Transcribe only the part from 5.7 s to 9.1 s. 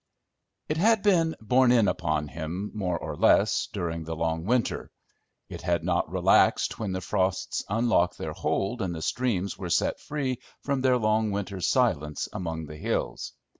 not relaxed when the frosts unlocked their hold and the